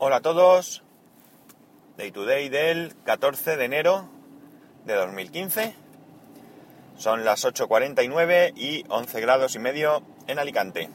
Hola 0.00 0.18
a 0.18 0.20
todos. 0.20 0.84
Day 1.96 2.12
to 2.12 2.24
day 2.24 2.48
del 2.48 2.94
14 3.04 3.56
de 3.56 3.64
enero 3.64 4.08
de 4.84 4.94
2015. 4.94 5.74
Son 6.96 7.24
las 7.24 7.44
8.49 7.44 8.52
y 8.54 8.84
11 8.88 9.20
grados 9.20 9.56
y 9.56 9.58
medio 9.58 10.04
en 10.28 10.38
Alicante. 10.38 10.88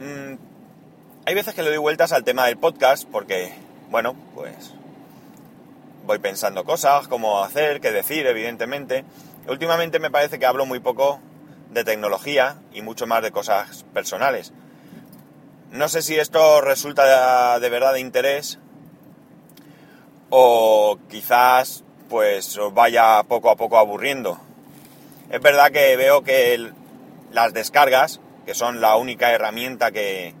Mm, 0.00 0.34
hay 1.26 1.34
veces 1.36 1.54
que 1.54 1.62
le 1.62 1.68
doy 1.68 1.78
vueltas 1.78 2.10
al 2.10 2.24
tema 2.24 2.46
del 2.46 2.56
podcast 2.56 3.08
porque, 3.08 3.52
bueno, 3.88 4.16
pues 4.34 4.74
voy 6.04 6.18
pensando 6.18 6.64
cosas, 6.64 7.06
cómo 7.06 7.44
hacer, 7.44 7.80
qué 7.80 7.92
decir, 7.92 8.26
evidentemente. 8.26 9.04
Últimamente 9.46 10.00
me 10.00 10.10
parece 10.10 10.40
que 10.40 10.46
hablo 10.46 10.66
muy 10.66 10.80
poco 10.80 11.20
de 11.70 11.84
tecnología 11.84 12.56
y 12.72 12.82
mucho 12.82 13.06
más 13.06 13.22
de 13.22 13.30
cosas 13.30 13.84
personales. 13.94 14.52
No 15.72 15.88
sé 15.88 16.02
si 16.02 16.18
esto 16.18 16.60
resulta 16.60 17.58
de 17.58 17.68
verdad 17.70 17.94
de 17.94 18.00
interés 18.00 18.58
o 20.28 20.98
quizás 21.08 21.82
pues 22.10 22.58
os 22.58 22.74
vaya 22.74 23.22
poco 23.22 23.48
a 23.48 23.56
poco 23.56 23.78
aburriendo. 23.78 24.38
Es 25.30 25.40
verdad 25.40 25.70
que 25.72 25.96
veo 25.96 26.22
que 26.22 26.72
las 27.30 27.54
descargas, 27.54 28.20
que 28.44 28.52
son 28.52 28.82
la 28.82 28.96
única 28.96 29.32
herramienta 29.32 29.92
que, 29.92 30.34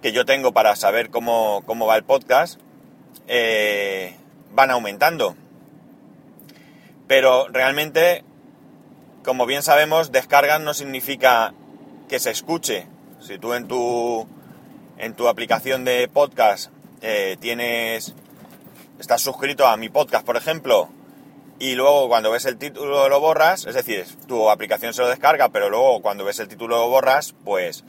que 0.00 0.12
yo 0.12 0.24
tengo 0.24 0.52
para 0.52 0.76
saber 0.76 1.10
cómo, 1.10 1.62
cómo 1.66 1.86
va 1.86 1.96
el 1.96 2.04
podcast, 2.04 2.58
eh, 3.28 4.16
van 4.52 4.70
aumentando. 4.70 5.36
Pero 7.06 7.48
realmente, 7.48 8.24
como 9.24 9.44
bien 9.44 9.62
sabemos, 9.62 10.10
descargas 10.10 10.62
no 10.62 10.72
significa 10.72 11.52
que 12.08 12.18
se 12.18 12.30
escuche. 12.30 12.86
Si 13.22 13.38
tú 13.38 13.54
en 13.54 13.68
tu, 13.68 14.26
en 14.98 15.14
tu 15.14 15.28
aplicación 15.28 15.84
de 15.84 16.08
podcast 16.08 16.72
eh, 17.02 17.36
tienes, 17.38 18.14
estás 18.98 19.22
suscrito 19.22 19.66
a 19.66 19.76
mi 19.76 19.88
podcast, 19.88 20.26
por 20.26 20.36
ejemplo, 20.36 20.88
y 21.60 21.76
luego 21.76 22.08
cuando 22.08 22.32
ves 22.32 22.46
el 22.46 22.58
título 22.58 23.08
lo 23.08 23.20
borras, 23.20 23.64
es 23.66 23.76
decir, 23.76 24.04
tu 24.26 24.50
aplicación 24.50 24.92
se 24.92 25.02
lo 25.02 25.08
descarga, 25.08 25.50
pero 25.50 25.70
luego 25.70 26.02
cuando 26.02 26.24
ves 26.24 26.40
el 26.40 26.48
título 26.48 26.78
lo 26.78 26.88
borras, 26.88 27.32
pues 27.44 27.84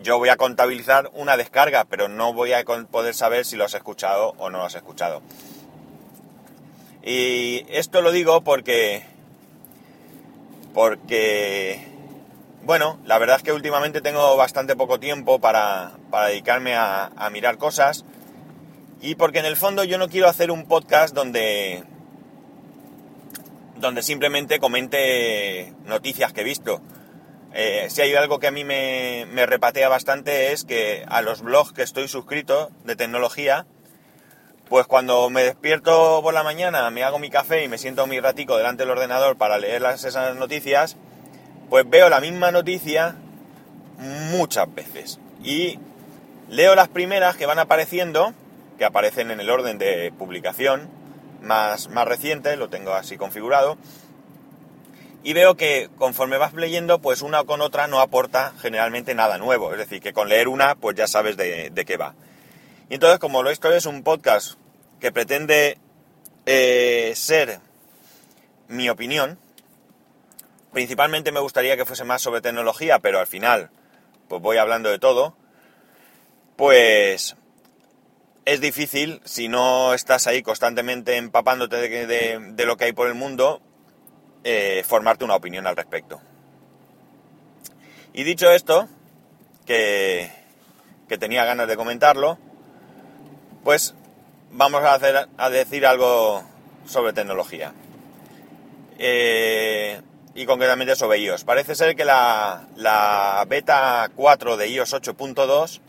yo 0.00 0.18
voy 0.18 0.28
a 0.28 0.36
contabilizar 0.36 1.10
una 1.14 1.36
descarga, 1.36 1.84
pero 1.84 2.06
no 2.08 2.32
voy 2.32 2.52
a 2.52 2.64
poder 2.64 3.14
saber 3.14 3.44
si 3.44 3.56
lo 3.56 3.64
has 3.64 3.74
escuchado 3.74 4.36
o 4.38 4.48
no 4.48 4.58
lo 4.58 4.64
has 4.64 4.76
escuchado. 4.76 5.22
Y 7.02 7.66
esto 7.68 8.00
lo 8.00 8.12
digo 8.12 8.42
porque... 8.42 9.04
Porque 10.72 11.97
bueno, 12.64 12.98
la 13.04 13.18
verdad 13.18 13.36
es 13.36 13.42
que 13.42 13.52
últimamente 13.52 14.00
tengo 14.00 14.36
bastante 14.36 14.76
poco 14.76 15.00
tiempo 15.00 15.40
para, 15.40 15.92
dedicarme 16.26 16.74
a, 16.76 17.28
mirar 17.32 17.58
cosas 17.58 18.04
y 19.00 19.14
porque 19.14 19.38
en 19.38 19.46
el 19.46 19.56
fondo 19.56 19.84
yo 19.84 19.98
no 19.98 20.08
quiero 20.08 20.28
hacer 20.28 20.50
un 20.50 20.66
podcast 20.66 21.14
donde, 21.14 21.84
donde 23.76 24.02
simplemente 24.02 24.58
comente 24.58 25.72
noticias 25.84 26.32
que 26.32 26.42
he 26.42 26.44
visto. 26.44 26.82
Eh, 27.54 27.86
si 27.88 28.02
hay 28.02 28.14
algo 28.14 28.38
que 28.38 28.46
a 28.46 28.50
mí 28.50 28.64
me, 28.64 29.24
repatea 29.46 29.88
bastante 29.88 30.52
es 30.52 30.64
que 30.64 31.04
a 31.08 31.22
los 31.22 31.42
blogs 31.42 31.72
que 31.72 31.82
estoy 31.82 32.08
suscrito 32.08 32.70
de 32.84 32.96
tecnología, 32.96 33.66
pues 34.68 34.86
cuando 34.86 35.30
me 35.30 35.42
despierto 35.42 36.20
por 36.22 36.34
la 36.34 36.42
mañana, 36.42 36.90
me 36.90 37.02
hago 37.02 37.18
mi 37.18 37.30
café 37.30 37.64
y 37.64 37.68
me 37.68 37.78
siento 37.78 38.06
mi 38.06 38.20
ratico 38.20 38.56
delante 38.56 38.82
del 38.82 38.90
ordenador 38.90 39.38
para 39.38 39.58
leer 39.58 39.82
esas 39.84 40.36
noticias, 40.36 40.96
pues 41.68 41.88
veo 41.88 42.08
la 42.08 42.20
misma 42.20 42.50
noticia 42.50 43.16
muchas 44.30 44.72
veces. 44.74 45.18
Y 45.42 45.78
leo 46.48 46.74
las 46.74 46.88
primeras 46.88 47.36
que 47.36 47.46
van 47.46 47.58
apareciendo, 47.58 48.32
que 48.78 48.84
aparecen 48.84 49.30
en 49.30 49.40
el 49.40 49.50
orden 49.50 49.78
de 49.78 50.12
publicación 50.16 50.88
más, 51.42 51.88
más 51.88 52.06
reciente, 52.06 52.56
lo 52.56 52.68
tengo 52.68 52.92
así 52.92 53.16
configurado, 53.16 53.76
y 55.22 55.32
veo 55.32 55.56
que 55.56 55.90
conforme 55.98 56.38
vas 56.38 56.54
leyendo, 56.54 57.00
pues 57.00 57.22
una 57.22 57.44
con 57.44 57.60
otra 57.60 57.86
no 57.88 58.00
aporta 58.00 58.52
generalmente 58.60 59.14
nada 59.14 59.36
nuevo. 59.36 59.72
Es 59.72 59.78
decir, 59.78 60.00
que 60.00 60.12
con 60.12 60.28
leer 60.28 60.48
una, 60.48 60.76
pues 60.76 60.96
ya 60.96 61.08
sabes 61.08 61.36
de, 61.36 61.84
qué 61.86 61.96
va. 61.96 62.14
Y 62.88 62.94
entonces, 62.94 63.18
como 63.18 63.44
esto 63.48 63.72
es 63.72 63.84
un 63.84 64.02
podcast 64.02 64.54
que 65.00 65.12
pretende 65.12 65.78
eh, 66.46 67.12
ser 67.16 67.60
mi 68.68 68.88
opinión, 68.88 69.38
Principalmente 70.72 71.32
me 71.32 71.40
gustaría 71.40 71.76
que 71.76 71.84
fuese 71.84 72.04
más 72.04 72.22
sobre 72.22 72.40
tecnología, 72.40 72.98
pero 72.98 73.18
al 73.18 73.26
final, 73.26 73.70
pues 74.28 74.42
voy 74.42 74.58
hablando 74.58 74.90
de 74.90 74.98
todo. 74.98 75.34
Pues 76.56 77.36
es 78.44 78.60
difícil, 78.60 79.20
si 79.24 79.48
no 79.48 79.94
estás 79.94 80.26
ahí 80.26 80.42
constantemente 80.42 81.16
empapándote 81.16 81.76
de, 82.06 82.64
lo 82.64 82.76
que 82.76 82.84
hay 82.84 82.92
por 82.92 83.08
el 83.08 83.14
mundo, 83.14 83.60
eh, 84.44 84.84
formarte 84.86 85.24
una 85.24 85.36
opinión 85.36 85.66
al 85.66 85.76
respecto. 85.76 86.20
Y 88.12 88.24
dicho 88.24 88.50
esto, 88.50 88.88
que, 89.66 90.30
que 91.08 91.18
tenía 91.18 91.44
ganas 91.44 91.68
de 91.68 91.76
comentarlo, 91.76 92.38
pues 93.64 93.94
vamos 94.50 94.82
a, 94.82 94.94
hacer, 94.94 95.28
a 95.36 95.50
decir 95.50 95.86
algo 95.86 96.42
sobre 96.86 97.12
tecnología. 97.12 97.74
Eh, 98.98 100.00
y 100.38 100.46
concretamente 100.46 100.94
sobre 100.94 101.18
iOS. 101.18 101.42
Parece 101.42 101.74
ser 101.74 101.96
que 101.96 102.04
la, 102.04 102.64
beta 103.48 104.08
4 104.14 104.56
de 104.56 104.68
iOS 104.68 104.94
8.2 104.94 105.80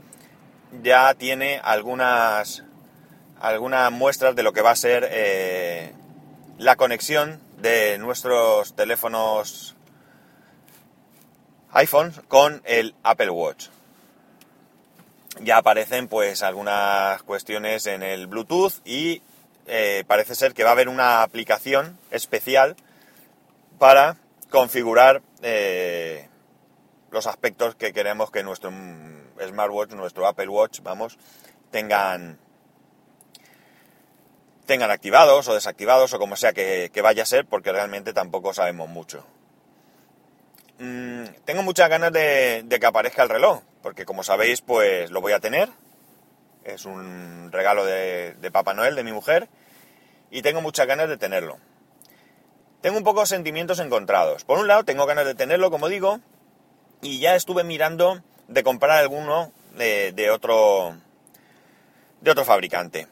ya 0.82 1.14
tiene 1.14 1.62
algunas, 1.64 2.64
algunas 3.40 3.92
muestras 3.92 4.36
de 4.36 4.42
lo 4.42 4.52
que 4.52 4.64
va 4.64 4.72
a 4.72 4.76
ser 4.76 5.08
eh, 5.12 5.94
la 6.58 6.78
conexión 6.78 7.40
de 7.62 8.00
nuestros 8.00 8.76
teléfonos 8.76 9.76
iPhone 11.74 12.12
con 12.28 12.64
el 12.66 12.96
Apple 13.04 13.30
Watch. 13.30 13.68
Ya 15.42 15.58
aparecen 15.58 16.08
pues 16.08 16.42
algunas 16.42 17.22
cuestiones 17.22 17.86
en 17.86 18.02
el 18.02 18.26
Bluetooth 18.26 18.82
y 18.84 19.22
eh, 19.68 20.04
parece 20.08 20.34
ser 20.34 20.56
que 20.56 20.64
va 20.64 20.70
a 20.70 20.74
haber 20.74 20.90
una 20.90 21.22
aplicación 21.22 22.00
especial 22.10 22.76
para 23.78 24.18
configurar 24.50 25.22
eh, 25.42 26.28
los 27.12 27.28
aspectos 27.28 27.76
que 27.76 27.94
queremos 27.94 28.32
que 28.32 28.44
nuestro 28.44 28.72
smartwatch, 29.40 29.92
nuestro 29.92 30.28
Apple 30.28 30.50
Watch, 30.50 30.82
vamos, 30.82 31.18
tengan 31.72 32.38
tengan 34.66 34.92
activados 34.92 35.48
o 35.48 35.56
desactivados 35.56 36.14
o 36.14 36.20
como 36.20 36.36
sea 36.36 36.54
que, 36.54 36.92
vaya 37.02 37.24
a 37.24 37.26
ser, 37.26 37.46
porque 37.46 37.72
realmente 37.72 38.14
tampoco 38.14 38.54
sabemos 38.54 38.88
mucho. 38.88 39.26
Mm, 40.78 41.26
tengo 41.44 41.64
muchas 41.64 41.90
ganas 41.90 42.14
de, 42.14 42.66
que 42.70 42.86
aparezca 42.86 43.24
el 43.24 43.30
reloj, 43.30 43.62
porque 43.82 44.06
como 44.06 44.24
sabéis, 44.24 44.62
pues 44.62 45.10
lo 45.10 45.22
voy 45.22 45.34
a 45.34 45.40
tener. 45.40 45.70
Es 46.64 46.86
un 46.86 47.50
regalo 47.52 47.84
de 47.84 48.52
Papá 48.52 48.76
Noel, 48.76 48.96
de 48.96 49.04
mi 49.04 49.12
mujer, 49.12 49.50
y 50.30 50.44
tengo 50.44 50.62
muchas 50.62 50.86
ganas 50.86 51.10
de 51.10 51.18
tenerlo 51.18 51.58
tengo 52.82 52.98
un 52.98 53.04
poco 53.04 53.26
sentimientos 53.26 53.80
encontrados. 53.80 54.44
Por 54.44 54.60
un 54.60 54.68
lado, 54.68 54.84
tengo 54.84 55.06
ganas 55.06 55.26
de 55.26 55.36
tenerlo, 55.36 55.72
como 55.72 55.90
digo, 55.90 56.20
y 57.02 57.20
ya 57.20 57.36
estuve 57.36 57.64
mirando 57.64 58.22
de 58.48 58.64
comprar 58.64 59.00
alguno 59.00 59.52
de, 59.76 60.30
otro 60.32 60.96
de 62.22 62.32
otro 62.32 62.46
fabricante. 62.46 63.08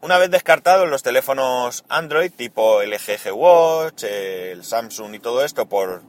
Una 0.00 0.18
vez 0.18 0.30
descartados 0.30 0.88
los 0.88 1.02
teléfonos 1.02 1.84
Android 1.88 2.30
tipo 2.30 2.82
el 2.82 2.90
LG 2.90 3.32
Watch, 3.32 4.04
el 4.04 4.62
Samsung 4.62 5.14
y 5.14 5.18
todo 5.18 5.44
esto 5.44 5.66
por 5.66 6.02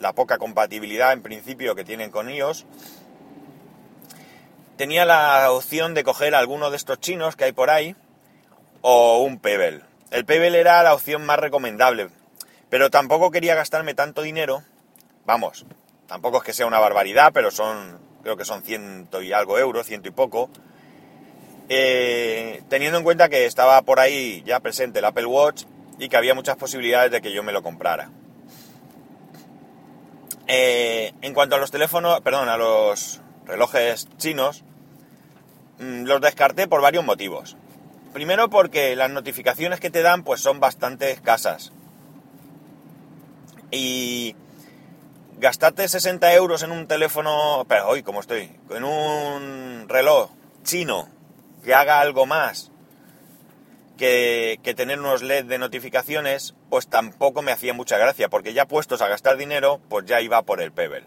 la 0.00 0.12
poca 0.12 0.38
compatibilidad 0.38 1.12
en 1.12 1.22
principio 1.22 1.74
que 1.74 1.84
tienen 1.84 2.10
con 2.10 2.30
iOS, 2.30 2.64
tenía 4.76 5.04
la 5.04 5.50
opción 5.50 5.94
de 5.94 6.04
coger 6.04 6.34
alguno 6.34 6.70
de 6.70 6.76
estos 6.76 7.00
chinos 7.00 7.36
que 7.36 7.44
hay 7.44 7.52
por 7.52 7.70
ahí 7.70 7.96
o 8.80 9.18
un 9.18 9.38
Pebble. 9.38 9.82
El 10.10 10.24
Pebble 10.24 10.58
era 10.58 10.82
la 10.82 10.94
opción 10.94 11.26
más 11.26 11.38
recomendable 11.38 12.08
pero 12.74 12.90
tampoco 12.90 13.30
quería 13.30 13.54
gastarme 13.54 13.94
tanto 13.94 14.22
dinero. 14.22 14.64
Vamos, 15.24 15.64
tampoco 16.08 16.38
es 16.38 16.42
que 16.42 16.52
sea 16.52 16.66
una 16.66 16.80
barbaridad, 16.80 17.30
pero 17.32 17.52
son, 17.52 18.00
creo 18.24 18.36
que 18.36 18.44
son 18.44 18.64
ciento 18.64 19.22
y 19.22 19.32
algo 19.32 19.60
euros, 19.60 19.86
ciento 19.86 20.08
y 20.08 20.10
poco. 20.10 20.50
Eh, 21.68 22.64
teniendo 22.68 22.98
en 22.98 23.04
cuenta 23.04 23.28
que 23.28 23.46
estaba 23.46 23.80
por 23.82 24.00
ahí 24.00 24.42
ya 24.44 24.58
presente 24.58 24.98
el 24.98 25.04
Apple 25.04 25.26
Watch 25.26 25.66
y 26.00 26.08
que 26.08 26.16
había 26.16 26.34
muchas 26.34 26.56
posibilidades 26.56 27.12
de 27.12 27.22
que 27.22 27.32
yo 27.32 27.44
me 27.44 27.52
lo 27.52 27.62
comprara. 27.62 28.10
Eh, 30.48 31.12
en 31.22 31.32
cuanto 31.32 31.54
a 31.54 31.58
los 31.60 31.70
teléfonos, 31.70 32.22
perdón, 32.22 32.48
a 32.48 32.56
los 32.56 33.20
relojes 33.46 34.08
chinos, 34.16 34.64
mm, 35.78 36.06
los 36.06 36.20
descarté 36.20 36.66
por 36.66 36.80
varios 36.80 37.04
motivos. 37.04 37.56
Primero 38.12 38.50
porque 38.50 38.96
las 38.96 39.12
notificaciones 39.12 39.78
que 39.78 39.90
te 39.90 40.02
dan 40.02 40.24
pues 40.24 40.40
son 40.40 40.58
bastante 40.58 41.12
escasas. 41.12 41.72
Y 43.74 44.36
gastarte 45.38 45.88
60 45.88 46.32
euros 46.34 46.62
en 46.62 46.70
un 46.70 46.86
teléfono, 46.86 47.64
pero 47.68 47.88
hoy 47.88 48.04
como 48.04 48.20
estoy, 48.20 48.50
en 48.70 48.84
un 48.84 49.88
reloj 49.88 50.30
chino 50.62 51.08
que 51.64 51.74
haga 51.74 52.00
algo 52.00 52.24
más 52.24 52.70
que, 53.96 54.60
que, 54.62 54.74
tener 54.74 55.00
unos 55.00 55.22
LED 55.22 55.46
de 55.46 55.58
notificaciones, 55.58 56.54
pues 56.70 56.86
tampoco 56.86 57.42
me 57.42 57.50
hacía 57.50 57.74
mucha 57.74 57.98
gracia, 57.98 58.28
porque 58.28 58.54
ya 58.54 58.66
puestos 58.66 59.02
a 59.02 59.08
gastar 59.08 59.36
dinero, 59.36 59.80
pues 59.88 60.04
ya 60.06 60.20
iba 60.20 60.42
por 60.42 60.60
el 60.60 60.70
Pebble. 60.70 61.04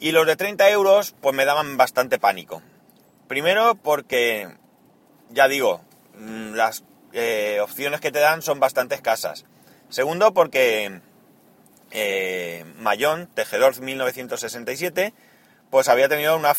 Y 0.00 0.12
los 0.12 0.26
de 0.26 0.36
30 0.36 0.68
euros, 0.70 1.14
pues 1.20 1.34
me 1.34 1.46
daban 1.46 1.76
bastante 1.76 2.18
pánico. 2.18 2.62
Primero 3.28 3.74
porque, 3.76 4.48
ya 5.30 5.48
digo, 5.48 5.80
mm, 6.18 6.52
las 6.52 6.84
eh, 7.12 7.60
opciones 7.62 8.00
que 8.00 8.12
te 8.12 8.20
dan 8.20 8.42
son 8.42 8.60
bastante 8.60 8.94
escasas. 8.94 9.44
Segundo 9.88 10.34
porque 10.34 11.00
eh, 11.90 12.64
Mayón, 12.78 13.28
tejedor 13.34 13.80
1967, 13.80 15.14
pues 15.70 15.88
había 15.88 16.08
tenido 16.08 16.36
una, 16.36 16.54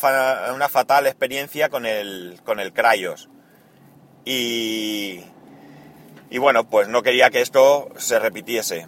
una 0.54 0.68
fatal 0.68 1.06
experiencia 1.06 1.68
con 1.68 1.86
el, 1.86 2.40
con 2.44 2.60
el 2.60 2.72
Cryos. 2.72 3.28
Y, 4.24 5.24
y 6.30 6.38
bueno, 6.38 6.68
pues 6.68 6.88
no 6.88 7.02
quería 7.02 7.30
que 7.30 7.40
esto 7.40 7.88
se 7.96 8.18
repitiese. 8.18 8.86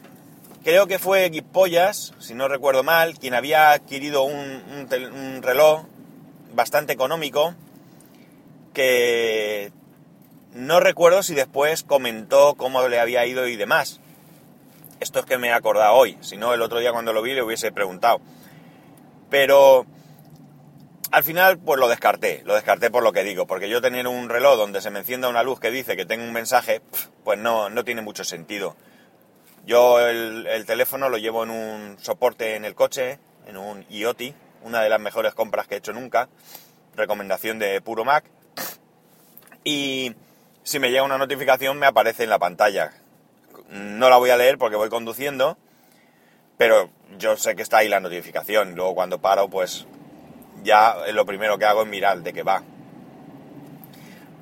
Creo 0.64 0.86
que 0.86 1.00
fue 1.00 1.28
Guipollas, 1.28 2.14
si 2.20 2.34
no 2.34 2.46
recuerdo 2.46 2.84
mal, 2.84 3.18
quien 3.18 3.34
había 3.34 3.72
adquirido 3.72 4.22
un, 4.22 4.62
un, 4.92 5.42
reloj 5.42 5.86
bastante 6.54 6.92
económico 6.92 7.54
que 8.72 9.72
no 10.54 10.78
recuerdo 10.78 11.24
si 11.24 11.34
después 11.34 11.82
comentó 11.82 12.54
cómo 12.54 12.86
le 12.86 13.00
había 13.00 13.26
ido 13.26 13.48
y 13.48 13.56
demás. 13.56 14.01
Esto 15.02 15.18
es 15.18 15.26
que 15.26 15.36
me 15.36 15.48
he 15.48 15.52
acordado 15.52 15.94
hoy, 15.94 16.16
si 16.20 16.36
no 16.36 16.54
el 16.54 16.62
otro 16.62 16.78
día 16.78 16.92
cuando 16.92 17.12
lo 17.12 17.22
vi 17.22 17.34
le 17.34 17.42
hubiese 17.42 17.72
preguntado. 17.72 18.20
Pero 19.30 19.84
al 21.10 21.24
final 21.24 21.58
pues 21.58 21.80
lo 21.80 21.88
descarté, 21.88 22.42
lo 22.44 22.54
descarté 22.54 22.88
por 22.88 23.02
lo 23.02 23.12
que 23.12 23.24
digo, 23.24 23.48
porque 23.48 23.68
yo 23.68 23.82
tener 23.82 24.06
un 24.06 24.28
reloj 24.28 24.56
donde 24.56 24.80
se 24.80 24.92
me 24.92 25.00
encienda 25.00 25.28
una 25.28 25.42
luz 25.42 25.58
que 25.58 25.72
dice 25.72 25.96
que 25.96 26.06
tengo 26.06 26.22
un 26.22 26.32
mensaje, 26.32 26.82
pues 27.24 27.36
no, 27.36 27.68
no 27.68 27.82
tiene 27.82 28.00
mucho 28.00 28.22
sentido. 28.22 28.76
Yo 29.66 29.98
el, 29.98 30.64
teléfono 30.66 31.08
lo 31.08 31.18
llevo 31.18 31.42
en 31.42 31.50
un 31.50 31.96
soporte 31.98 32.54
en 32.54 32.64
el 32.64 32.76
coche, 32.76 33.18
en 33.48 33.56
un 33.56 33.84
IoT, 33.90 34.22
una 34.62 34.82
de 34.82 34.88
las 34.88 35.00
mejores 35.00 35.34
compras 35.34 35.66
que 35.66 35.74
he 35.74 35.78
hecho 35.78 35.92
nunca, 35.92 36.28
recomendación 36.94 37.58
de 37.58 37.80
Puro 37.80 38.04
Mac. 38.04 38.24
Y 39.64 40.14
si 40.62 40.78
me 40.78 40.90
llega 40.90 41.02
una 41.02 41.18
notificación 41.18 41.76
me 41.76 41.86
aparece 41.86 42.22
en 42.22 42.30
la 42.30 42.38
pantalla. 42.38 42.92
No 43.70 44.10
la 44.10 44.16
voy 44.16 44.30
a 44.30 44.36
leer 44.36 44.58
porque 44.58 44.76
voy 44.76 44.88
conduciendo, 44.88 45.56
pero 46.58 46.90
yo 47.18 47.36
sé 47.36 47.56
que 47.56 47.62
está 47.62 47.78
ahí 47.78 47.88
la 47.88 48.00
notificación. 48.00 48.74
Luego 48.74 48.94
cuando 48.94 49.20
paro, 49.20 49.48
pues 49.48 49.86
ya 50.62 50.96
lo 51.12 51.26
primero 51.26 51.58
que 51.58 51.64
hago 51.64 51.82
es 51.82 51.88
mirar 51.88 52.22
de 52.22 52.32
qué 52.32 52.42
va. 52.42 52.62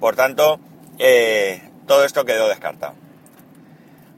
Por 0.01 0.17
tanto, 0.17 0.59
eh, 0.99 1.63
todo 1.87 2.05
esto 2.05 2.25
quedó 2.25 2.49
descartado. 2.49 2.95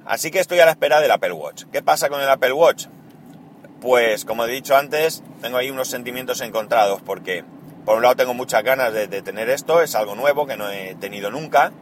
Así 0.05 0.31
que 0.31 0.41
estoy 0.41 0.59
a 0.61 0.65
la 0.65 0.73
espera 0.73 1.01
del 1.01 1.11
Apple 1.11 1.33
Watch. 1.33 1.65
¿Qué 1.73 1.83
pasa 1.83 2.09
con 2.09 2.21
el 2.21 2.29
Apple 2.29 2.53
Watch? 2.53 2.87
Pues 3.81 4.25
como 4.25 4.45
he 4.45 4.51
dicho 4.51 4.77
antes, 4.77 5.23
tengo 5.41 5.59
ahí 5.59 5.71
unos 5.71 5.89
sentimientos 5.89 6.41
encontrados 6.41 7.03
porque 7.03 7.45
por 7.85 7.97
un 7.97 8.03
lado 8.03 8.17
tengo 8.17 8.35
muchas 8.35 8.63
ganas 8.63 8.93
de, 8.93 9.23
tener 9.23 9.51
esto, 9.51 9.83
es 9.83 9.95
algo 9.97 10.15
nuevo 10.15 10.47
que 10.47 10.57
no 10.57 10.69
he 10.71 10.95
tenido 10.97 11.31
nunca. 11.31 11.73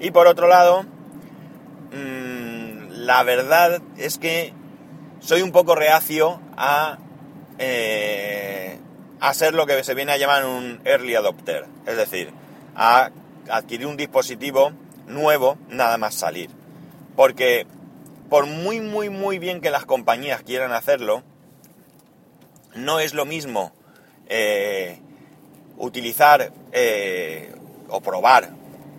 Y 0.00 0.10
por 0.10 0.26
otro 0.26 0.48
lado, 0.48 0.84
la 3.06 3.22
verdad 3.22 3.80
es 3.96 4.18
que 4.18 4.52
soy 5.20 5.42
un 5.42 5.52
poco 5.52 5.76
reacio 5.76 6.40
a, 6.56 6.98
eh, 7.58 8.80
ser 9.32 9.54
lo 9.54 9.64
que 9.64 9.84
se 9.84 9.94
viene 9.94 10.10
a 10.10 10.16
llamar 10.16 10.44
un 10.44 10.80
early 10.84 11.14
adopter. 11.14 11.66
Es 11.86 11.96
decir, 11.96 12.32
a 12.74 13.10
adquirir 13.48 13.86
un 13.86 13.96
dispositivo 13.96 14.72
nuevo 15.06 15.56
nada 15.68 15.98
más 15.98 16.16
salir. 16.16 16.50
Porque 17.14 17.68
por 18.28 18.46
muy, 18.46 18.80
muy, 18.80 19.08
muy 19.08 19.38
bien 19.38 19.60
que 19.60 19.70
las 19.70 19.86
compañías 19.86 20.42
quieran 20.42 20.72
hacerlo, 20.72 21.22
no 22.74 22.98
es 22.98 23.14
lo 23.14 23.24
mismo 23.24 23.72
eh, 24.28 25.00
utilizar 25.78 26.52
eh, 26.72 27.54
o 27.88 28.00
probar 28.00 28.50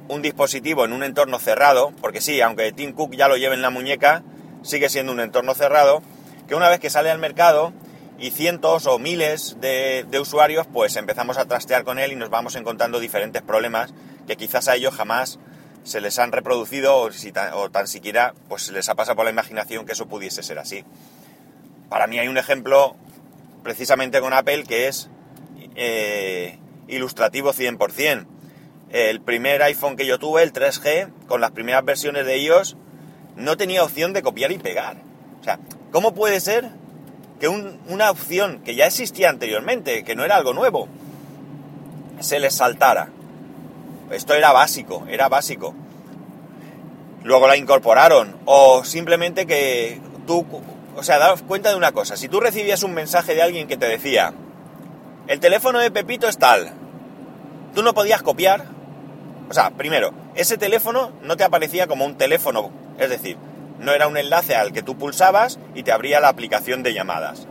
un 0.08 0.22
dispositivo 0.22 0.86
en 0.86 0.94
un 0.94 1.04
entorno 1.04 1.40
cerrado, 1.40 1.92
porque 2.02 2.22
sí, 2.22 2.42
aunque 2.42 2.72
Tim 2.72 2.94
Cook 2.94 3.16
ya 3.16 3.28
lo 3.28 3.38
lleve 3.38 3.56
en 3.56 3.62
la 3.62 3.70
muñeca, 3.70 4.24
sigue 4.64 4.90
siendo 4.90 5.12
un 5.12 5.20
entorno 5.20 5.54
cerrado, 5.54 6.02
que 6.48 6.56
una 6.56 6.70
vez 6.70 6.80
que 6.80 6.90
sale 6.90 7.10
al 7.10 7.20
mercado 7.20 7.74
y 8.20 8.32
cientos 8.32 8.86
o 8.88 9.00
miles 9.00 9.58
de, 9.60 10.06
usuarios, 10.20 10.68
pues 10.72 10.96
empezamos 10.96 11.38
a 11.38 11.46
trastear 11.46 11.84
con 11.84 12.00
él 12.00 12.12
y 12.12 12.16
nos 12.16 12.30
vamos 12.30 12.56
encontrando 12.56 13.00
diferentes 13.00 13.42
problemas 13.42 13.94
que 14.26 14.36
quizás 14.36 14.68
a 14.68 14.76
ellos 14.76 14.96
jamás 14.96 15.40
se 15.84 16.02
les 16.02 16.20
han 16.20 16.32
reproducido 16.32 16.98
o, 16.98 17.12
si 17.12 17.32
tan 17.32 17.88
siquiera 17.88 18.34
pues 18.50 18.64
se 18.64 18.74
les 18.74 18.90
ha 18.90 18.96
pasado 18.96 19.16
por 19.16 19.26
la 19.26 19.32
imaginación 19.32 19.86
que 19.86 19.94
eso 19.94 20.08
pudiese 20.08 20.44
ser 20.44 20.60
así. 20.60 20.84
Para 21.90 22.08
mí 22.08 22.20
hay 22.20 22.28
un 22.28 22.38
ejemplo 22.38 22.96
precisamente 23.64 24.20
con 24.20 24.34
Apple 24.34 24.64
que 24.64 24.88
es 24.88 25.10
eh, 25.76 26.58
ilustrativo 26.88 27.54
100%. 27.54 28.26
El 28.92 29.22
primer 29.22 29.62
iPhone 29.64 29.98
que 29.98 30.06
yo 30.06 30.18
tuve, 30.18 30.44
el 30.44 30.54
3G, 30.54 31.10
con 31.28 31.42
las 31.42 31.52
primeras 31.52 31.84
versiones 31.84 32.26
de 32.26 32.36
ellos, 32.36 32.78
no 33.36 33.58
tenía 33.58 33.84
opción 33.84 34.14
de 34.14 34.24
copiar 34.24 34.52
y 34.52 34.58
pegar. 34.58 34.98
O 35.42 35.44
sea, 35.44 35.60
¿cómo 35.92 36.14
puede 36.14 36.40
ser 36.40 36.70
que 37.40 37.48
un, 37.48 37.80
una 37.88 38.10
opción 38.10 38.62
que 38.64 38.76
ya 38.76 38.86
existía 38.88 39.30
anteriormente, 39.30 40.04
que 40.04 40.16
no 40.16 40.24
era 40.24 40.36
algo 40.36 40.54
nuevo, 40.54 40.88
se 42.20 42.40
les 42.40 42.56
saltara? 42.56 43.10
Esto 44.12 44.34
era 44.34 44.54
básico, 44.54 45.06
era 45.10 45.28
básico. 45.28 45.76
Luego 47.24 47.48
la 47.48 47.58
incorporaron. 47.58 48.38
O 48.46 48.86
simplemente 48.86 49.46
que 49.46 50.00
tú, 50.26 50.46
o 50.96 51.04
sea, 51.04 51.18
daos 51.18 51.42
cuenta 51.42 51.70
de 51.70 51.76
una 51.76 51.92
cosa. 51.92 52.16
Si 52.16 52.30
tú 52.30 52.40
recibías 52.40 52.84
un 52.84 52.94
mensaje 52.94 53.36
de 53.36 53.42
alguien 53.42 53.68
que 53.68 53.78
te 53.78 53.86
decía, 53.86 54.34
el 55.28 55.40
teléfono 55.40 55.80
de 55.80 55.92
Pepito 55.92 56.28
es 56.28 56.38
tal, 56.38 56.72
tú 57.76 57.84
no 57.84 57.94
podías 57.94 58.22
copiar. 58.22 58.77
O 59.50 59.54
sea, 59.54 59.72
primero, 59.72 60.12
ese 60.36 60.58
teléfono 60.58 61.12
no 61.24 61.38
te 61.38 61.44
aparecía 61.44 61.88
como 61.88 62.06
un 62.06 62.18
teléfono, 62.18 62.72
es 63.00 63.10
decir, 63.10 63.38
no 63.80 63.94
era 63.94 64.08
un 64.08 64.18
enlace 64.18 64.56
al 64.56 64.74
que 64.74 64.84
tú 64.84 64.98
pulsabas 64.98 65.60
y 65.76 65.84
te 65.84 65.92
abría 65.92 66.20
la 66.20 66.30
aplicación 66.30 66.84
de 66.84 66.94
llamadas. 66.94 67.48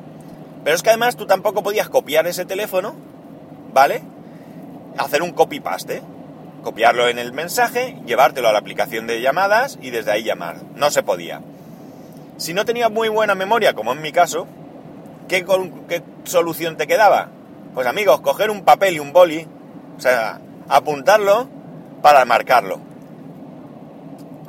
Pero 0.64 0.76
es 0.76 0.82
que 0.82 0.90
además 0.90 1.16
tú 1.16 1.26
tampoco 1.26 1.62
podías 1.62 1.88
copiar 1.88 2.26
ese 2.26 2.44
teléfono, 2.44 2.94
¿vale? 3.72 4.02
Hacer 4.98 5.22
un 5.22 5.32
copy-paste 5.32 6.02
copiarlo 6.66 7.06
en 7.06 7.20
el 7.20 7.32
mensaje, 7.32 7.96
llevártelo 8.06 8.48
a 8.48 8.52
la 8.52 8.58
aplicación 8.58 9.06
de 9.06 9.20
llamadas 9.20 9.78
y 9.80 9.90
desde 9.90 10.10
ahí 10.10 10.24
llamar. 10.24 10.56
No 10.74 10.90
se 10.90 11.04
podía. 11.04 11.40
Si 12.38 12.54
no 12.54 12.64
tenías 12.64 12.90
muy 12.90 13.08
buena 13.08 13.36
memoria, 13.36 13.72
como 13.72 13.92
en 13.92 14.02
mi 14.02 14.10
caso, 14.10 14.48
¿qué, 15.28 15.46
¿qué, 15.88 16.02
solución 16.24 16.76
te 16.76 16.88
quedaba? 16.88 17.28
Pues 17.72 17.86
amigos, 17.86 18.20
coger 18.20 18.50
un 18.50 18.64
papel 18.64 18.96
y 18.96 18.98
un 18.98 19.12
boli, 19.12 19.46
o 19.96 20.00
sea, 20.00 20.40
apuntarlo 20.68 21.46
para 22.02 22.24
marcarlo. 22.24 22.80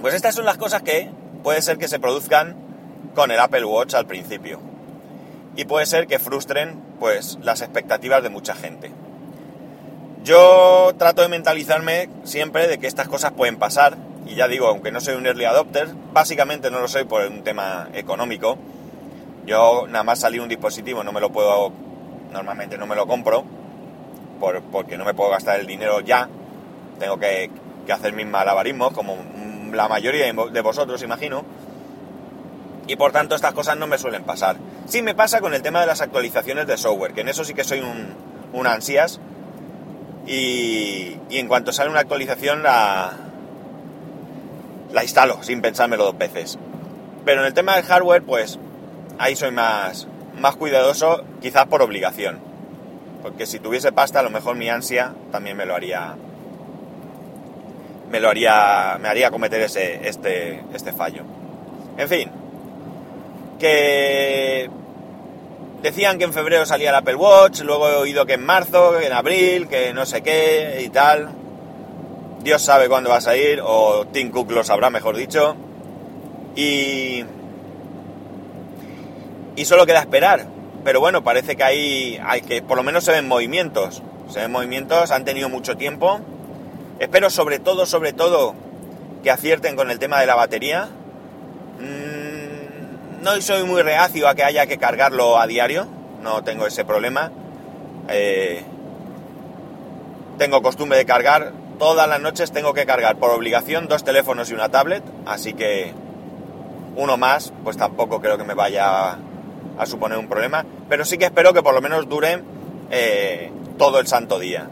Pues 0.01 0.13
estas 0.13 0.35
son 0.35 0.45
las 0.45 0.57
cosas 0.57 0.83
que 0.83 1.09
puede 1.43 1.61
ser 1.61 1.77
que 1.77 1.87
se 1.87 1.99
produzcan 1.99 2.55
con 3.15 3.31
el 3.31 3.39
Apple 3.39 3.65
Watch 3.65 3.95
al 3.95 4.05
principio. 4.05 4.59
Y 5.55 5.65
puede 5.65 5.85
ser 5.85 6.07
que 6.07 6.19
frustren 6.19 6.79
pues 6.99 7.39
las 7.41 7.61
expectativas 7.61 8.21
de 8.21 8.29
mucha 8.29 8.53
gente. 8.53 8.91
Yo 10.23 10.93
trato 10.97 11.21
de 11.21 11.29
mentalizarme 11.29 12.09
siempre 12.23 12.67
de 12.67 12.77
que 12.77 12.87
estas 12.87 13.07
cosas 13.07 13.31
pueden 13.31 13.57
pasar, 13.57 13.97
y 14.25 14.35
ya 14.35 14.47
digo, 14.47 14.67
aunque 14.67 14.91
no 14.91 14.99
soy 14.99 15.15
un 15.15 15.25
early 15.25 15.45
adopter, 15.45 15.87
básicamente 16.11 16.69
no 16.69 16.79
lo 16.79 16.87
soy 16.87 17.05
por 17.05 17.25
un 17.25 17.43
tema 17.43 17.87
económico. 17.93 18.57
Yo 19.45 19.87
nada 19.87 20.03
más 20.03 20.19
salir 20.19 20.41
un 20.41 20.49
dispositivo 20.49 21.03
no 21.03 21.13
me 21.13 21.21
lo 21.21 21.31
puedo, 21.31 21.71
normalmente 22.31 22.77
no 22.77 22.85
me 22.85 22.95
lo 22.95 23.07
compro, 23.07 23.45
por, 24.39 24.61
porque 24.63 24.97
no 24.97 25.05
me 25.05 25.13
puedo 25.13 25.29
gastar 25.29 25.59
el 25.59 25.65
dinero 25.65 26.01
ya. 26.01 26.27
Tengo 26.99 27.17
que, 27.19 27.49
hacer 27.91 28.13
mis 28.13 28.25
malabarismos, 28.25 28.91
como 28.91 29.15
la 29.71 29.87
mayoría 29.87 30.25
de 30.25 30.61
vosotros, 30.61 31.01
imagino. 31.03 31.45
Y 32.87 32.95
por 32.95 33.11
tanto 33.11 33.35
estas 33.35 33.53
cosas 33.53 33.77
no 33.77 33.85
me 33.85 33.97
suelen 33.97 34.23
pasar. 34.23 34.57
Sí 34.87 35.01
me 35.01 35.13
pasa 35.13 35.41
con 35.41 35.53
el 35.53 35.61
tema 35.61 35.81
de 35.81 35.87
las 35.87 36.01
actualizaciones 36.01 36.67
de 36.67 36.77
software, 36.77 37.13
que 37.13 37.21
en 37.21 37.29
eso 37.29 37.43
sí 37.43 37.53
que 37.53 37.65
soy 37.65 37.81
un, 37.81 38.67
ansias 38.67 39.19
y, 40.25 41.17
en 41.29 41.47
cuanto 41.47 41.71
sale 41.71 41.89
una 41.89 41.99
actualización 41.99 42.63
la, 42.63 43.13
la 44.91 45.03
instalo 45.03 45.43
sin 45.43 45.61
pensármelo 45.61 46.05
dos 46.05 46.17
veces. 46.17 46.57
Pero 47.25 47.41
en 47.41 47.47
el 47.47 47.53
tema 47.53 47.75
del 47.75 47.83
hardware, 47.83 48.23
pues 48.23 48.57
ahí 49.19 49.35
soy 49.35 49.51
más, 49.51 50.07
más 50.39 50.55
cuidadoso, 50.55 51.25
quizás 51.41 51.65
por 51.67 51.81
obligación. 51.81 52.39
Porque 53.21 53.45
si 53.45 53.59
tuviese 53.59 53.91
pasta, 53.91 54.21
a 54.21 54.23
lo 54.23 54.29
mejor 54.29 54.55
mi 54.55 54.69
ansia 54.69 55.13
también 55.31 55.57
me 55.57 55.65
lo 55.65 55.75
haría. 55.75 56.15
Me 58.09 58.19
lo 58.19 58.29
haría. 58.29 58.97
Me 58.99 59.07
haría 59.07 59.31
cometer 59.31 59.61
ese, 59.61 60.07
este, 60.07 60.63
este 60.73 60.93
fallo. 60.93 61.23
En 61.97 62.07
fin. 62.07 62.31
Que 63.59 64.69
decían 65.81 66.17
que 66.17 66.25
en 66.25 66.33
febrero 66.33 66.65
salía 66.65 66.89
el 66.89 66.95
Apple 66.95 67.15
Watch, 67.15 67.61
luego 67.61 67.89
he 67.89 67.95
oído 67.95 68.25
que 68.25 68.33
en 68.33 68.45
marzo, 68.45 68.97
que 68.97 69.07
en 69.07 69.13
abril, 69.13 69.67
que 69.67 69.93
no 69.93 70.05
sé 70.05 70.21
qué 70.21 70.81
y 70.83 70.89
tal. 70.89 71.29
Dios 72.41 72.61
sabe 72.61 72.87
cuándo 72.87 73.09
va 73.09 73.17
a 73.17 73.21
salir, 73.21 73.61
o 73.63 74.05
Tim 74.07 74.31
Cook 74.31 74.51
lo 74.51 74.63
sabrá, 74.63 74.89
mejor 74.89 75.17
dicho. 75.17 75.55
Y. 76.55 77.25
Y 79.55 79.65
solo 79.65 79.85
queda 79.85 79.99
esperar. 79.99 80.45
Pero 80.83 80.99
bueno, 80.99 81.23
parece 81.23 81.55
que 81.55 81.63
hay, 81.63 82.21
hay 82.23 82.41
que, 82.41 82.61
por 82.61 82.77
lo 82.77 82.83
menos 82.83 83.03
se 83.03 83.11
ven 83.11 83.27
movimientos. 83.27 84.01
Se 84.29 84.39
ven 84.39 84.51
movimientos, 84.51 85.11
han 85.11 85.25
tenido 85.25 85.49
mucho 85.49 85.75
tiempo. 85.75 86.21
Espero 86.99 87.29
sobre 87.29 87.59
todo, 87.59 87.85
sobre 87.85 88.11
todo, 88.11 88.55
que 89.23 89.29
acierten 89.29 89.75
con 89.75 89.91
el 89.91 89.99
tema 89.99 90.19
de 90.19 90.25
la 90.25 90.35
batería. 90.35 90.89
Mm, 91.79 93.23
no 93.23 93.39
soy 93.41 93.63
muy 93.65 93.83
reacio 93.83 94.27
a 94.27 94.33
que 94.33 94.43
haya 94.43 94.65
que 94.65 94.79
cargarlo 94.79 95.39
a 95.39 95.45
diario. 95.45 95.87
No 96.23 96.43
tengo 96.43 96.65
ese 96.65 96.85
problema. 96.85 97.31
Eh, 98.09 98.63
tengo 100.39 100.63
costumbre 100.63 100.97
de 100.97 101.05
cargar. 101.05 101.53
Todas 101.77 102.07
las 102.07 102.19
noches 102.19 102.51
tengo 102.51 102.73
que 102.73 102.87
cargar 102.87 103.17
por 103.17 103.29
obligación 103.29 103.87
dos 103.87 104.03
teléfonos 104.03 104.49
y 104.49 104.55
una 104.55 104.69
tablet. 104.69 105.03
Así 105.27 105.53
que 105.53 105.93
uno 106.95 107.15
más, 107.17 107.53
pues 107.63 107.77
tampoco 107.77 108.19
creo 108.21 108.39
que 108.39 108.43
me 108.43 108.55
vaya 108.55 109.19
a 109.77 109.85
suponer 109.85 110.17
un 110.17 110.27
problema. 110.27 110.65
Pero 110.89 111.05
sí 111.05 111.19
que 111.19 111.25
espero 111.25 111.53
que 111.53 111.61
por 111.61 111.75
lo 111.75 111.81
menos 111.81 112.09
dure 112.09 112.41
eh, 112.89 113.51
todo 113.77 113.99
el 113.99 114.07
santo 114.07 114.39
día. 114.39 114.67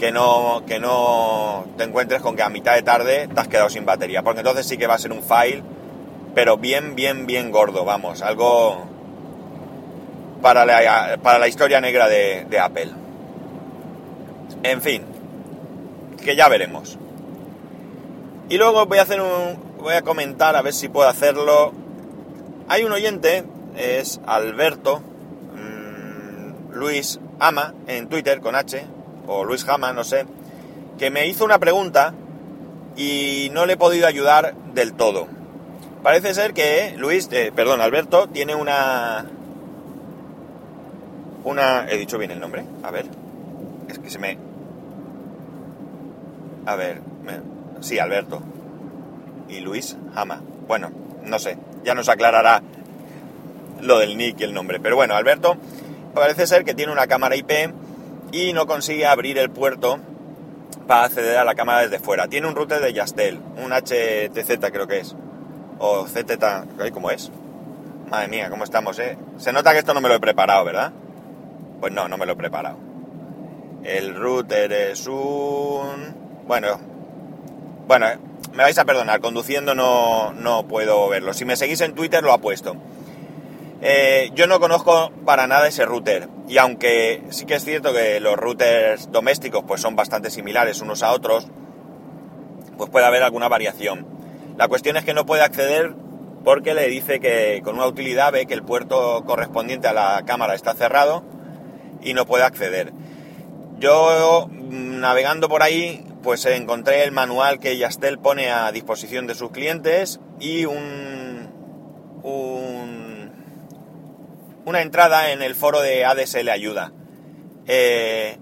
Que 0.00 0.10
no, 0.12 0.62
que 0.66 0.80
no 0.80 1.66
te 1.76 1.84
encuentres 1.84 2.22
con 2.22 2.34
que 2.34 2.42
a 2.42 2.48
mitad 2.48 2.74
de 2.74 2.82
tarde 2.82 3.28
te 3.28 3.38
has 3.38 3.48
quedado 3.48 3.68
sin 3.68 3.84
batería. 3.84 4.22
Porque 4.22 4.40
entonces 4.40 4.66
sí 4.66 4.78
que 4.78 4.86
va 4.86 4.94
a 4.94 4.98
ser 4.98 5.12
un 5.12 5.22
file, 5.22 5.62
pero 6.34 6.56
bien, 6.56 6.96
bien, 6.96 7.26
bien 7.26 7.50
gordo, 7.50 7.84
vamos. 7.84 8.22
Algo 8.22 8.88
para 10.40 10.64
la, 10.64 11.18
para 11.22 11.38
la 11.38 11.48
historia 11.48 11.82
negra 11.82 12.08
de, 12.08 12.58
Apple. 12.58 12.90
En 14.62 14.80
fin, 14.80 15.04
que 16.24 16.34
ya 16.34 16.48
veremos. 16.48 16.98
Y 18.48 18.56
luego 18.56 18.86
voy 18.86 18.98
a 18.98 19.02
hacer 19.02 19.20
un. 19.20 19.76
voy 19.78 19.94
a 19.94 20.02
comentar 20.02 20.56
a 20.56 20.62
ver 20.62 20.72
si 20.72 20.88
puedo 20.88 21.08
hacerlo. 21.08 21.72
Hay 22.68 22.84
un 22.84 22.92
oyente, 22.92 23.44
es 23.76 24.20
Alberto 24.26 25.02
mmm, 25.54 26.72
Luis 26.72 27.20
Ama 27.38 27.74
en 27.86 28.08
Twitter 28.08 28.40
con 28.40 28.54
H, 28.54 28.86
o 29.26 29.44
Luis 29.44 29.64
Jama, 29.64 29.92
no 29.92 30.04
sé, 30.04 30.26
que 30.98 31.10
me 31.10 31.26
hizo 31.26 31.44
una 31.44 31.58
pregunta 31.58 32.14
y 32.96 33.48
no 33.52 33.66
le 33.66 33.74
he 33.74 33.76
podido 33.76 34.06
ayudar 34.06 34.54
del 34.74 34.94
todo. 34.94 35.28
Parece 36.02 36.34
ser 36.34 36.54
que 36.54 36.94
Luis, 36.96 37.28
eh, 37.30 37.52
perdón, 37.54 37.80
Alberto, 37.80 38.28
tiene 38.28 38.54
una. 38.54 39.26
Una. 41.44 41.86
¿He 41.88 41.98
dicho 41.98 42.18
bien 42.18 42.30
el 42.30 42.40
nombre? 42.40 42.64
A 42.82 42.90
ver. 42.90 43.06
Es 43.88 43.98
que 43.98 44.10
se 44.10 44.18
me. 44.18 44.38
A 46.66 46.74
ver. 46.76 47.02
Sí, 47.80 47.98
Alberto. 47.98 48.42
Y 49.48 49.60
Luis 49.60 49.96
Jama. 50.14 50.42
Bueno, 50.66 50.90
no 51.24 51.38
sé. 51.38 51.58
Ya 51.84 51.94
nos 51.94 52.08
aclarará 52.08 52.62
lo 53.80 53.98
del 53.98 54.16
nick 54.16 54.40
y 54.40 54.44
el 54.44 54.54
nombre. 54.54 54.80
Pero 54.80 54.96
bueno, 54.96 55.14
Alberto 55.14 55.56
parece 56.14 56.46
ser 56.46 56.64
que 56.64 56.74
tiene 56.74 56.92
una 56.92 57.06
cámara 57.06 57.36
IP 57.36 57.50
y 58.32 58.52
no 58.52 58.66
consigue 58.66 59.06
abrir 59.06 59.38
el 59.38 59.50
puerto 59.50 59.98
para 60.86 61.04
acceder 61.04 61.38
a 61.38 61.44
la 61.44 61.54
cámara 61.54 61.82
desde 61.82 61.98
fuera. 61.98 62.28
Tiene 62.28 62.48
un 62.48 62.54
router 62.54 62.80
de 62.80 62.92
Yastel, 62.92 63.40
un 63.56 63.72
HTZ 63.72 64.70
creo 64.72 64.86
que 64.86 64.98
es. 64.98 65.14
O 65.78 66.06
ZT, 66.06 66.92
¿cómo 66.92 67.10
es? 67.10 67.30
Madre 68.10 68.28
mía, 68.28 68.50
¿cómo 68.50 68.64
estamos, 68.64 68.98
eh? 68.98 69.16
Se 69.38 69.52
nota 69.52 69.72
que 69.72 69.78
esto 69.78 69.94
no 69.94 70.00
me 70.00 70.08
lo 70.08 70.16
he 70.16 70.20
preparado, 70.20 70.64
¿verdad? 70.64 70.92
Pues 71.80 71.92
no, 71.92 72.08
no 72.08 72.18
me 72.18 72.26
lo 72.26 72.32
he 72.32 72.36
preparado. 72.36 72.76
El 73.84 74.14
router 74.14 74.72
es 74.72 75.06
un... 75.06 76.42
Bueno, 76.46 76.78
bueno, 77.86 78.06
me 78.52 78.62
vais 78.62 78.78
a 78.78 78.84
perdonar, 78.84 79.20
conduciendo 79.20 79.74
no, 79.74 80.32
no 80.32 80.66
puedo 80.66 81.08
verlo. 81.08 81.32
Si 81.32 81.44
me 81.44 81.56
seguís 81.56 81.80
en 81.80 81.94
Twitter 81.94 82.22
lo 82.22 82.32
apuesto. 82.32 82.76
Eh, 83.82 84.30
yo 84.34 84.46
no 84.46 84.60
conozco 84.60 85.10
para 85.24 85.46
nada 85.46 85.66
ese 85.66 85.86
router 85.86 86.28
y 86.46 86.58
aunque 86.58 87.22
sí 87.30 87.46
que 87.46 87.54
es 87.54 87.64
cierto 87.64 87.94
que 87.94 88.20
los 88.20 88.36
routers 88.36 89.10
domésticos 89.10 89.64
pues 89.66 89.80
son 89.80 89.96
bastante 89.96 90.30
similares 90.30 90.82
unos 90.82 91.02
a 91.02 91.12
otros, 91.12 91.46
pues 92.76 92.90
puede 92.90 93.06
haber 93.06 93.22
alguna 93.22 93.48
variación. 93.48 94.06
La 94.58 94.68
cuestión 94.68 94.98
es 94.98 95.04
que 95.04 95.14
no 95.14 95.24
puede 95.24 95.42
acceder 95.42 95.94
porque 96.44 96.74
le 96.74 96.88
dice 96.88 97.20
que 97.20 97.62
con 97.64 97.76
una 97.76 97.86
utilidad 97.86 98.32
ve 98.32 98.46
que 98.46 98.54
el 98.54 98.62
puerto 98.62 99.24
correspondiente 99.24 99.88
a 99.88 99.94
la 99.94 100.24
cámara 100.26 100.54
está 100.54 100.74
cerrado 100.74 101.24
y 102.02 102.12
no 102.12 102.26
puede 102.26 102.44
acceder. 102.44 102.92
Yo 103.78 104.50
navegando 104.50 105.48
por 105.48 105.62
ahí 105.62 106.04
pues 106.22 106.44
encontré 106.44 107.04
el 107.04 107.12
manual 107.12 107.60
que 107.60 107.78
Yastel 107.78 108.18
pone 108.18 108.50
a 108.50 108.70
disposición 108.72 109.26
de 109.26 109.34
sus 109.34 109.52
clientes 109.52 110.20
y 110.38 110.66
un 110.66 111.19
una 114.64 114.82
entrada 114.82 115.32
en 115.32 115.42
el 115.42 115.54
foro 115.54 115.80
de 115.80 116.04
ADSL 116.04 116.48
Ayuda. 116.48 116.92
Eh, 117.66 118.36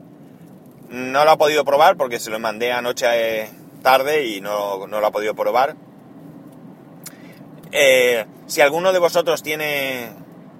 no 0.88 1.24
lo 1.24 1.30
ha 1.30 1.38
podido 1.38 1.64
probar 1.64 1.96
porque 1.96 2.18
se 2.18 2.30
lo 2.30 2.38
mandé 2.38 2.72
anoche 2.72 3.06
eh, 3.10 3.50
tarde 3.82 4.26
y 4.26 4.40
no, 4.40 4.86
no, 4.86 5.00
lo 5.00 5.06
ha 5.06 5.10
podido 5.10 5.34
probar. 5.34 5.76
Eh, 7.72 8.24
si 8.46 8.60
alguno 8.60 8.92
de 8.92 8.98
vosotros 8.98 9.42
tiene, 9.42 10.10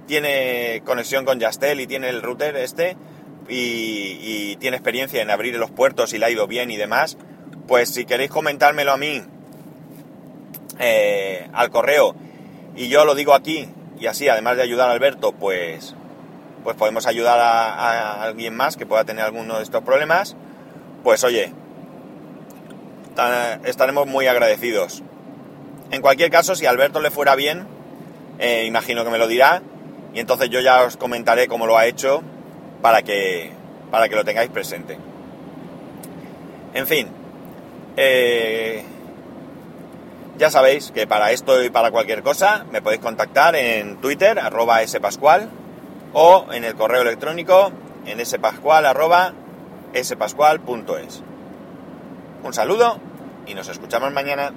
tiene 0.07 0.83
conexión 0.85 1.25
con 1.25 1.41
Yastel 1.41 1.81
y 1.81 1.87
tiene 1.87 2.11
el 2.11 2.23
router 2.23 2.57
este 2.57 2.97
y, 3.49 4.19
y, 4.21 4.57
tiene 4.57 4.77
experiencia 4.77 5.23
en 5.23 5.31
abrir 5.31 5.57
los 5.57 5.71
puertos 5.71 6.12
y 6.12 6.19
le 6.19 6.27
ha 6.27 6.31
ido 6.31 6.47
bien 6.47 6.71
y 6.71 6.77
demás, 6.77 7.17
pues 7.67 7.88
si 7.88 8.05
queréis 8.05 8.31
comentármelo 8.31 8.93
a 8.93 8.99
mí 8.99 9.23
eh, 10.79 11.49
al 11.53 11.71
correo 11.71 12.15
y 12.77 12.88
yo 12.88 13.05
lo 13.05 13.15
digo 13.15 13.35
aquí 13.35 13.69
y 14.00 14.07
así, 14.07 14.28
además 14.28 14.57
de 14.57 14.62
ayudar 14.62 14.88
a 14.88 14.93
Alberto, 14.93 15.33
pues, 15.33 15.95
pues 16.64 16.76
podemos 16.76 17.07
ayudar 17.07 17.38
a, 17.40 18.23
alguien 18.23 18.57
más 18.57 18.76
que 18.76 18.87
pueda 18.87 19.05
tener 19.05 19.25
alguno 19.25 19.57
de 19.57 19.62
estos 19.62 19.83
problemas, 19.83 20.37
pues 21.02 21.25
oye, 21.25 21.52
estaremos 23.64 24.07
muy 24.07 24.26
agradecidos. 24.26 25.02
En 25.90 26.02
cualquier 26.02 26.31
caso, 26.31 26.55
si 26.55 26.67
a 26.67 26.71
Alberto 26.71 27.00
le 27.00 27.11
fuera 27.11 27.35
bien, 27.35 27.67
eh, 28.38 28.64
imagino 28.67 29.05
que 29.05 29.11
me 29.11 29.19
lo 29.19 29.26
dirá, 29.26 29.62
y 30.14 30.21
entonces 30.21 30.50
yo 30.50 30.61
ya 30.61 30.83
os 30.83 30.97
comentaré 30.97 31.49
cómo 31.49 31.67
lo 31.67 31.76
ha 31.76 31.87
hecho 31.87 32.23
para 32.83 33.02
que, 33.02 33.50
para 33.90 34.09
que 34.09 34.17
lo 34.17 34.25
tengáis 34.25 34.50
presente. 34.50 34.99
En 36.75 36.87
fin, 36.87 37.09
eh, 37.97 38.85
ya 40.38 40.50
sabéis 40.50 40.92
que 40.92 41.07
para 41.07 41.33
esto 41.33 41.62
y 41.62 41.68
para 41.68 41.90
cualquier 41.90 42.23
cosa 42.23 42.64
me 42.71 42.80
podéis 42.80 43.02
contactar 43.02 43.57
en 43.57 44.00
Twitter, 44.00 44.38
arroba 44.38 44.87
spascual, 44.87 45.50
o 46.12 46.47
en 46.52 46.64
el 46.64 46.75
correo 46.75 47.02
electrónico 47.02 47.73
en 48.07 48.25
spascual, 48.25 48.87
arroba 48.87 49.35
spascual.es. 49.95 51.23
Un 52.45 52.54
saludo 52.54 53.00
y 53.47 53.54
nos 53.54 53.68
escuchamos 53.68 54.12
mañana. 54.12 54.52